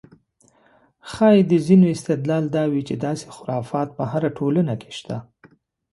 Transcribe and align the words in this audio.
ښایي 1.11 1.41
د 1.51 1.53
ځینو 1.65 1.85
استدلال 1.95 2.43
دا 2.55 2.63
وي 2.71 2.81
چې 2.87 2.95
داسې 3.05 3.25
خرافات 3.35 3.89
په 3.97 4.03
هره 4.11 4.29
ټولنه 4.37 4.73
کې 4.81 4.91
شته. 4.97 5.17